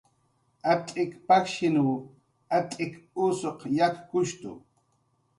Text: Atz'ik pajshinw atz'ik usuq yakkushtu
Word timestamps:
Atz'ik 0.71 1.11
pajshinw 1.27 1.91
atz'ik 2.59 2.93
usuq 3.25 3.59
yakkushtu 3.77 4.51